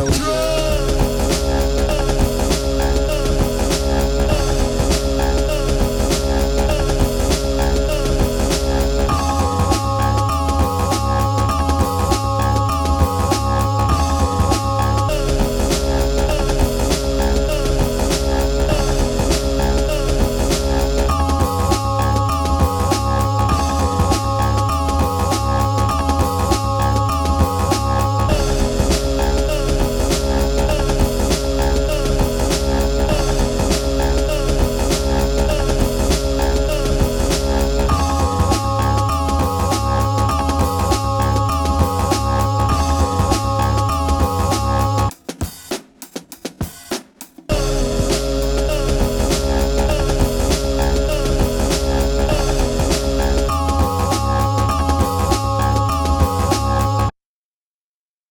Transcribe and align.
that 0.00 0.06
was. 0.06 0.20
Uh, 0.20 0.59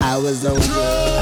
I 0.10 0.18
was 0.18 0.44
on 0.44 0.56
drugs. 0.56 1.19